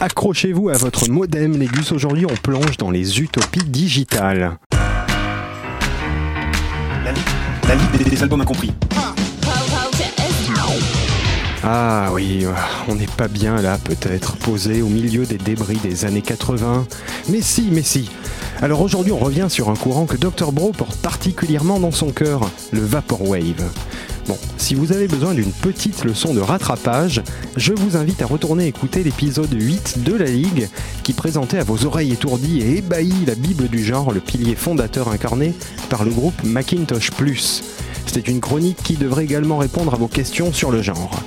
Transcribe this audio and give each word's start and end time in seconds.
Accrochez-vous 0.00 0.70
à 0.70 0.76
votre 0.76 1.08
modem, 1.08 1.56
Légus. 1.56 1.92
Aujourd'hui, 1.92 2.26
on 2.26 2.34
plonge 2.34 2.76
dans 2.76 2.90
les 2.90 3.20
utopies 3.20 3.64
digitales. 3.64 4.58
La 7.68 7.74
Ligue 7.74 8.08
des, 8.08 8.22
albums 8.22 8.40
incompris. 8.40 8.72
Ah 11.62 12.10
oui, 12.12 12.44
on 12.88 12.94
n'est 12.94 13.06
pas 13.06 13.28
bien 13.28 13.62
là 13.62 13.78
peut-être, 13.82 14.36
posé 14.36 14.82
au 14.82 14.88
milieu 14.88 15.24
des 15.24 15.38
débris 15.38 15.78
des 15.78 16.04
années 16.04 16.22
80. 16.22 16.86
Mais 17.30 17.40
si, 17.40 17.68
mais 17.70 17.82
si. 17.82 18.10
Alors 18.60 18.82
aujourd'hui 18.82 19.12
on 19.12 19.18
revient 19.18 19.46
sur 19.48 19.70
un 19.70 19.76
courant 19.76 20.06
que 20.06 20.16
Dr 20.16 20.52
Bro 20.52 20.72
porte 20.72 20.96
particulièrement 20.96 21.80
dans 21.80 21.90
son 21.90 22.10
cœur, 22.10 22.50
le 22.72 22.80
Vaporwave. 22.80 23.70
Bon, 24.26 24.38
si 24.56 24.74
vous 24.74 24.92
avez 24.92 25.06
besoin 25.06 25.34
d'une 25.34 25.52
petite 25.52 26.02
leçon 26.02 26.32
de 26.32 26.40
rattrapage, 26.40 27.22
je 27.56 27.74
vous 27.74 27.96
invite 27.96 28.22
à 28.22 28.26
retourner 28.26 28.66
écouter 28.66 29.02
l'épisode 29.02 29.52
8 29.52 30.02
de 30.02 30.14
la 30.14 30.24
Ligue 30.24 30.68
qui 31.02 31.12
présentait 31.12 31.58
à 31.58 31.64
vos 31.64 31.84
oreilles 31.84 32.12
étourdies 32.12 32.62
et 32.62 32.78
ébahies 32.78 33.26
la 33.26 33.34
Bible 33.34 33.68
du 33.68 33.84
genre, 33.84 34.12
le 34.12 34.20
pilier 34.20 34.54
fondateur 34.54 35.08
incarné 35.08 35.52
par 35.90 36.04
le 36.04 36.10
groupe 36.10 36.42
Macintosh 36.42 37.10
Plus. 37.10 37.62
C'était 38.06 38.30
une 38.30 38.40
chronique 38.40 38.82
qui 38.82 38.94
devrait 38.94 39.24
également 39.24 39.58
répondre 39.58 39.92
à 39.92 39.98
vos 39.98 40.08
questions 40.08 40.54
sur 40.54 40.70
le 40.70 40.80
genre. 40.80 41.20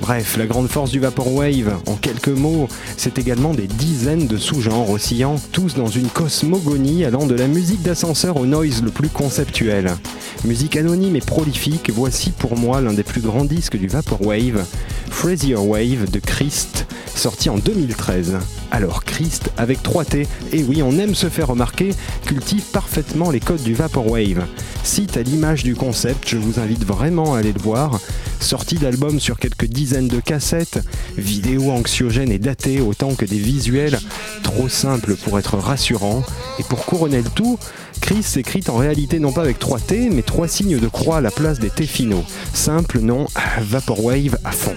Bref, 0.00 0.36
la 0.36 0.46
grande 0.46 0.68
force 0.68 0.90
du 0.90 1.00
Vaporwave, 1.00 1.76
en 1.86 1.94
quelques 1.96 2.28
mots, 2.28 2.68
c'est 2.96 3.18
également 3.18 3.52
des 3.52 3.66
dizaines 3.66 4.26
de 4.26 4.36
sous-genres 4.36 4.88
oscillant, 4.88 5.36
tous 5.52 5.74
dans 5.74 5.88
une 5.88 6.08
cosmogonie 6.08 7.04
allant 7.04 7.26
de 7.26 7.34
la 7.34 7.48
musique 7.48 7.82
d'ascenseur 7.82 8.36
au 8.36 8.46
noise 8.46 8.82
le 8.82 8.90
plus 8.90 9.08
conceptuel. 9.08 9.92
Musique 10.44 10.76
anonyme 10.76 11.16
et 11.16 11.20
prolifique, 11.20 11.90
voici 11.92 12.30
pour 12.30 12.56
moi 12.56 12.80
l'un 12.80 12.92
des 12.92 13.02
plus 13.02 13.20
grands 13.20 13.44
disques 13.44 13.76
du 13.76 13.88
Vaporwave, 13.88 14.64
Frazier 15.10 15.56
Wave 15.56 16.10
de 16.10 16.20
Christ, 16.20 16.86
sorti 17.14 17.50
en 17.50 17.58
2013. 17.58 18.38
Alors 18.70 19.04
Christ 19.04 19.50
avec 19.56 19.82
3T, 19.82 20.26
et 20.52 20.62
oui 20.62 20.80
on 20.82 20.96
aime 20.98 21.16
se 21.16 21.28
faire 21.28 21.48
remarquer, 21.48 21.90
cultive 22.24 22.64
parfaitement 22.72 23.30
les 23.30 23.40
codes 23.40 23.62
du 23.62 23.74
Vaporwave. 23.74 24.46
Site 24.84 25.16
à 25.16 25.22
l'image 25.22 25.64
du 25.64 25.74
concept, 25.74 26.28
je 26.28 26.36
vous 26.36 26.60
invite 26.60 26.84
vraiment 26.84 27.34
à 27.34 27.40
aller 27.40 27.52
le 27.52 27.60
voir. 27.60 28.00
Sortie 28.40 28.76
d'albums 28.76 29.20
sur 29.20 29.38
quelques 29.38 29.66
dizaines 29.66 30.08
de 30.08 30.20
cassettes, 30.20 30.80
vidéos 31.16 31.70
anxiogènes 31.70 32.32
et 32.32 32.38
datées 32.38 32.80
autant 32.80 33.14
que 33.14 33.24
des 33.24 33.38
visuels, 33.38 33.98
trop 34.42 34.68
simples 34.68 35.16
pour 35.16 35.38
être 35.38 35.58
rassurants. 35.58 36.22
Et 36.58 36.62
pour 36.64 36.86
couronner 36.86 37.22
le 37.22 37.30
tout, 37.30 37.58
Chris 38.00 38.22
s'écrit 38.22 38.64
en 38.68 38.76
réalité 38.76 39.18
non 39.18 39.32
pas 39.32 39.42
avec 39.42 39.58
3 39.58 39.80
T, 39.80 40.10
mais 40.10 40.22
trois 40.22 40.48
signes 40.48 40.78
de 40.78 40.88
croix 40.88 41.18
à 41.18 41.20
la 41.20 41.30
place 41.30 41.58
des 41.58 41.70
T 41.70 41.86
finaux. 41.86 42.24
Simple 42.54 43.00
nom, 43.00 43.26
Vaporwave 43.60 44.38
à 44.44 44.52
fond. 44.52 44.76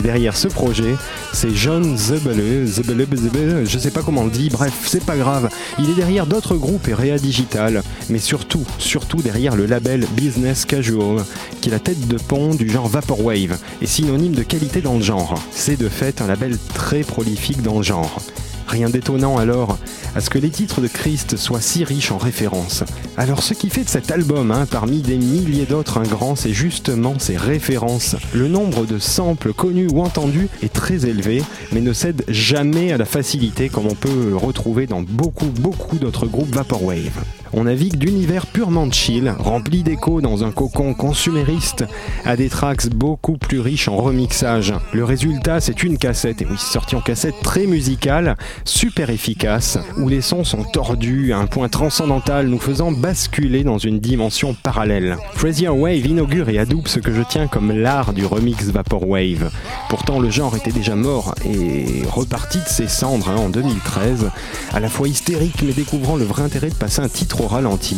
Derrière 0.00 0.36
ce 0.36 0.48
projet, 0.48 0.94
c'est 1.32 1.54
John 1.54 1.96
Zebele, 1.96 2.66
Zebele, 2.66 3.06
Zebele, 3.16 3.66
je 3.66 3.78
sais 3.78 3.90
pas 3.90 4.02
comment 4.02 4.22
on 4.22 4.26
le 4.26 4.30
dit, 4.30 4.48
bref, 4.50 4.72
c'est 4.86 5.04
pas 5.04 5.16
grave. 5.16 5.48
Il 5.78 5.90
est 5.90 5.94
derrière 5.94 6.26
d'autres 6.26 6.56
groupes 6.56 6.88
et 6.88 6.94
Réa 6.94 7.18
Digital, 7.18 7.82
mais 8.08 8.18
surtout, 8.18 8.64
surtout 8.78 9.22
derrière 9.22 9.56
le 9.56 9.66
label 9.66 10.06
Business 10.16 10.64
Casual, 10.64 11.24
qui 11.60 11.68
est 11.68 11.72
la 11.72 11.78
tête 11.78 12.06
de 12.08 12.16
pont 12.16 12.54
du 12.54 12.68
genre 12.68 12.88
Vaporwave 12.88 13.58
et 13.80 13.86
synonyme 13.86 14.34
de 14.34 14.42
qualité 14.42 14.80
dans 14.80 14.94
le 14.94 15.02
genre. 15.02 15.34
C'est 15.50 15.78
de 15.78 15.88
fait 15.88 16.20
un 16.20 16.26
label 16.26 16.58
très 16.74 17.00
prolifique 17.00 17.62
dans 17.62 17.78
le 17.78 17.82
genre. 17.82 18.20
Rien 18.66 18.88
d'étonnant 18.88 19.38
alors 19.38 19.78
à 20.14 20.20
ce 20.20 20.30
que 20.30 20.38
les 20.38 20.50
titres 20.50 20.80
de 20.80 20.88
Christ 20.88 21.36
soient 21.36 21.60
si 21.60 21.84
riches 21.84 22.10
en 22.10 22.18
références. 22.18 22.84
Alors 23.16 23.42
ce 23.42 23.54
qui 23.54 23.70
fait 23.70 23.84
de 23.84 23.88
cet 23.88 24.10
album, 24.10 24.50
hein, 24.50 24.66
parmi 24.70 25.00
des 25.00 25.16
milliers 25.16 25.66
d'autres, 25.66 25.98
un 25.98 26.04
grand, 26.04 26.36
c'est 26.36 26.52
justement 26.52 27.18
ses 27.18 27.36
références. 27.36 28.16
Le 28.34 28.48
nombre 28.48 28.86
de 28.86 28.98
samples 28.98 29.52
connus 29.52 29.88
ou 29.92 30.00
entendus 30.02 30.48
est 30.62 30.72
très 30.72 31.06
élevé, 31.06 31.42
mais 31.72 31.80
ne 31.80 31.92
cède 31.92 32.24
jamais 32.28 32.92
à 32.92 32.98
la 32.98 33.04
facilité 33.04 33.68
comme 33.68 33.86
on 33.86 33.94
peut 33.94 34.30
le 34.30 34.36
retrouver 34.36 34.86
dans 34.86 35.02
beaucoup, 35.02 35.46
beaucoup 35.46 35.98
d'autres 35.98 36.26
groupes 36.26 36.54
Vaporwave. 36.54 37.22
On 37.58 37.64
navigue 37.64 37.96
d'univers 37.96 38.46
purement 38.46 38.90
chill, 38.92 39.34
rempli 39.38 39.82
d'échos 39.82 40.20
dans 40.20 40.44
un 40.44 40.50
cocon 40.50 40.92
consumériste, 40.92 41.86
à 42.26 42.36
des 42.36 42.50
tracks 42.50 42.86
beaucoup 42.90 43.38
plus 43.38 43.60
riches 43.60 43.88
en 43.88 43.96
remixage. 43.96 44.74
Le 44.92 45.04
résultat, 45.04 45.60
c'est 45.60 45.82
une 45.82 45.96
cassette, 45.96 46.42
et 46.42 46.46
oui, 46.46 46.58
sortie 46.58 46.96
en 46.96 47.00
cassette 47.00 47.36
très 47.42 47.64
musicale, 47.64 48.36
super 48.66 49.08
efficace, 49.08 49.78
où 49.96 50.10
les 50.10 50.20
sons 50.20 50.44
sont 50.44 50.64
tordus 50.64 51.32
à 51.32 51.38
un 51.38 51.46
point 51.46 51.70
transcendantal, 51.70 52.46
nous 52.48 52.58
faisant 52.58 52.92
basculer 52.92 53.64
dans 53.64 53.78
une 53.78 54.00
dimension 54.00 54.54
parallèle. 54.62 55.16
Frazier 55.32 55.70
Wave 55.70 56.04
inaugure 56.04 56.50
et 56.50 56.58
adoube 56.58 56.88
ce 56.88 57.00
que 57.00 57.14
je 57.14 57.22
tiens 57.22 57.46
comme 57.46 57.72
l'art 57.72 58.12
du 58.12 58.26
remix 58.26 58.66
Vaporwave. 58.66 59.50
Pourtant, 59.88 60.20
le 60.20 60.28
genre 60.28 60.56
était 60.56 60.72
déjà 60.72 60.94
mort 60.94 61.34
et 61.46 62.02
reparti 62.06 62.58
de 62.58 62.68
ses 62.68 62.86
cendres 62.86 63.30
hein, 63.30 63.36
en 63.36 63.48
2013, 63.48 64.30
à 64.74 64.80
la 64.80 64.90
fois 64.90 65.08
hystérique 65.08 65.62
mais 65.62 65.72
découvrant 65.72 66.16
le 66.16 66.24
vrai 66.24 66.42
intérêt 66.42 66.68
de 66.68 66.74
passer 66.74 67.00
un 67.00 67.08
titre 67.08 67.45
ralenti. 67.46 67.96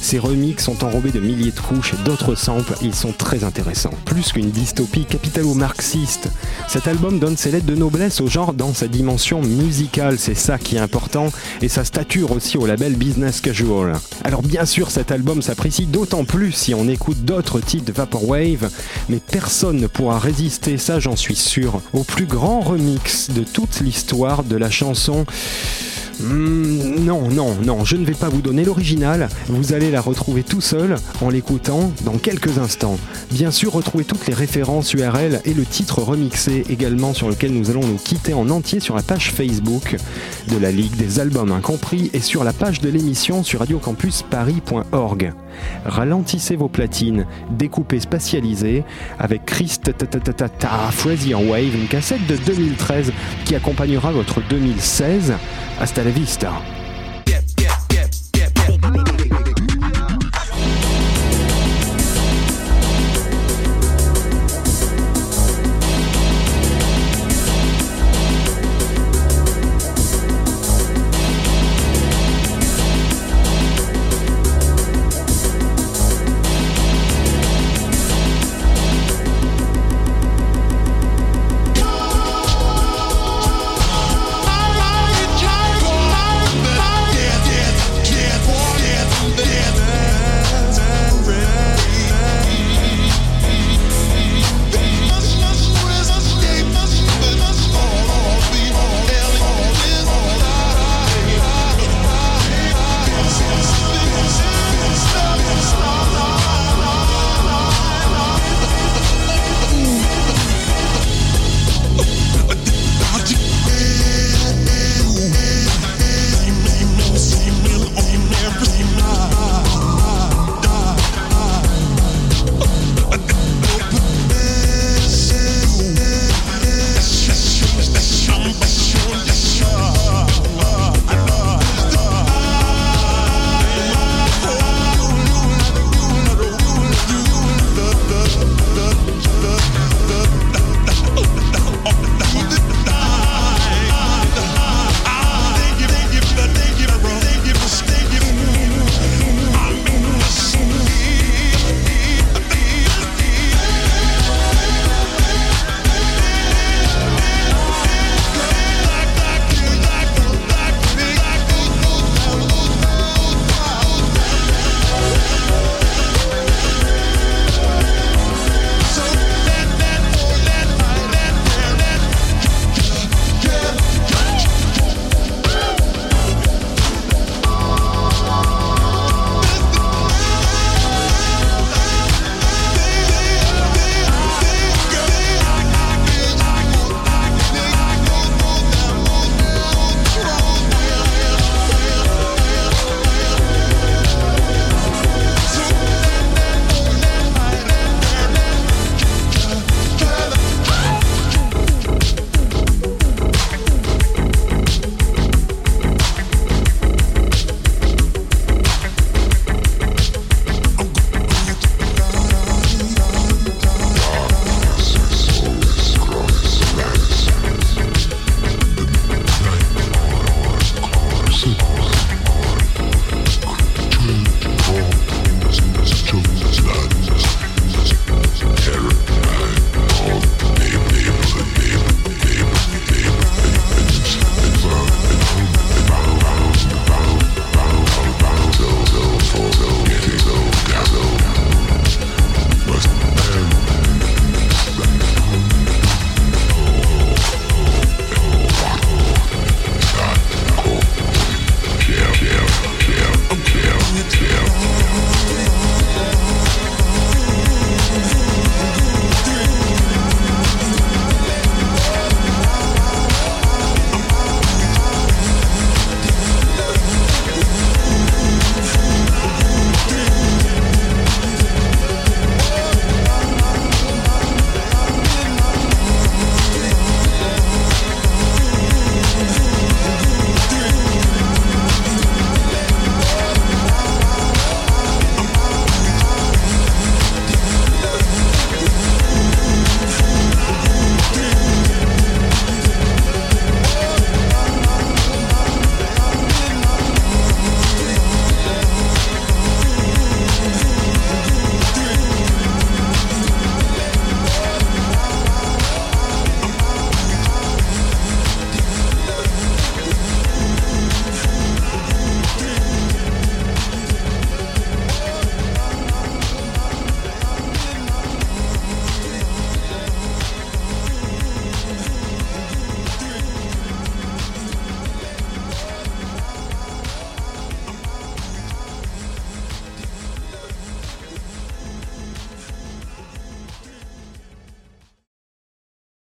Ces 0.00 0.18
remixes 0.18 0.64
sont 0.64 0.84
enrobés 0.84 1.10
de 1.10 1.20
milliers 1.20 1.52
de 1.52 1.60
couches 1.60 1.94
et 1.94 2.04
d'autres 2.04 2.34
samples, 2.34 2.74
ils 2.82 2.94
sont 2.94 3.12
très 3.12 3.44
intéressants. 3.44 3.94
Plus 4.04 4.32
qu'une 4.32 4.50
dystopie 4.50 5.04
capitalo-marxiste, 5.04 6.28
cet 6.68 6.88
album 6.88 7.18
donne 7.18 7.36
ses 7.36 7.50
lettres 7.50 7.66
de 7.66 7.74
noblesse 7.74 8.20
au 8.20 8.26
genre 8.26 8.52
dans 8.52 8.72
sa 8.74 8.88
dimension 8.88 9.42
musicale, 9.42 10.18
c'est 10.18 10.34
ça 10.34 10.58
qui 10.58 10.76
est 10.76 10.80
important, 10.80 11.28
et 11.62 11.68
sa 11.68 11.84
stature 11.84 12.32
aussi 12.32 12.56
au 12.56 12.66
label 12.66 12.94
Business 12.94 13.40
Casual. 13.40 13.94
Alors 14.24 14.42
bien 14.42 14.64
sûr 14.64 14.90
cet 14.90 15.10
album 15.10 15.42
s'apprécie 15.42 15.86
d'autant 15.86 16.24
plus 16.24 16.52
si 16.52 16.74
on 16.74 16.88
écoute 16.88 17.24
d'autres 17.24 17.60
titres 17.60 17.86
de 17.86 17.92
Vaporwave, 17.92 18.70
mais 19.08 19.18
personne 19.18 19.78
ne 19.78 19.86
pourra 19.86 20.18
résister, 20.18 20.78
ça 20.78 21.00
j'en 21.00 21.16
suis 21.16 21.36
sûr, 21.36 21.80
au 21.92 22.04
plus 22.04 22.26
grand 22.26 22.60
remix 22.60 23.30
de 23.30 23.42
toute 23.42 23.80
l'histoire 23.80 24.44
de 24.44 24.56
la 24.56 24.70
chanson 24.70 25.24
Hmm, 26.22 27.04
non, 27.04 27.28
non, 27.30 27.56
non, 27.64 27.84
je 27.84 27.96
ne 27.96 28.04
vais 28.04 28.14
pas 28.14 28.28
vous 28.28 28.42
donner 28.42 28.64
l'original. 28.64 29.28
Vous 29.48 29.72
allez 29.72 29.90
la 29.90 30.00
retrouver 30.00 30.42
tout 30.42 30.60
seul 30.60 30.96
en 31.20 31.30
l'écoutant 31.30 31.92
dans 32.04 32.18
quelques 32.18 32.58
instants. 32.58 32.98
Bien 33.30 33.50
sûr, 33.50 33.72
retrouvez 33.72 34.04
toutes 34.04 34.26
les 34.26 34.34
références 34.34 34.92
URL 34.92 35.40
et 35.44 35.54
le 35.54 35.64
titre 35.64 36.02
remixé 36.02 36.64
également 36.68 37.14
sur 37.14 37.28
lequel 37.28 37.52
nous 37.52 37.70
allons 37.70 37.86
nous 37.86 37.96
quitter 37.96 38.34
en 38.34 38.50
entier 38.50 38.80
sur 38.80 38.94
la 38.94 39.02
page 39.02 39.32
Facebook 39.32 39.96
de 40.48 40.56
la 40.58 40.70
Ligue 40.70 40.96
des 40.96 41.20
albums 41.20 41.52
incompris 41.52 42.10
et 42.12 42.20
sur 42.20 42.44
la 42.44 42.52
page 42.52 42.80
de 42.80 42.90
l'émission 42.90 43.42
sur 43.42 43.60
radiocampusparis.org. 43.60 45.32
Ralentissez 45.84 46.56
vos 46.56 46.68
platines, 46.68 47.26
découpez 47.50 48.00
spatialisées 48.00 48.84
avec 49.18 49.44
Christ 49.44 49.92
Frazier 50.92 51.34
Wave, 51.34 51.74
une 51.74 51.88
cassette 51.88 52.26
de 52.26 52.36
2013 52.36 53.12
qui 53.44 53.54
accompagnera 53.54 54.12
votre 54.12 54.40
2016. 54.48 55.34
Hasta 55.80 56.04
la 56.04 56.10
vista. 56.10 56.52